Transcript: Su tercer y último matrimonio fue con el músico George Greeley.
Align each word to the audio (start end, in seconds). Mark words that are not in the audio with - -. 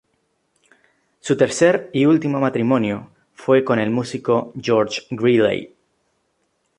Su 1.19 1.37
tercer 1.37 1.91
y 1.93 2.07
último 2.07 2.39
matrimonio 2.39 3.11
fue 3.35 3.63
con 3.63 3.77
el 3.77 3.91
músico 3.91 4.51
George 4.59 5.01
Greeley. 5.11 5.75